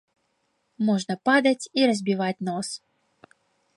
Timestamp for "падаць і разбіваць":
1.29-2.43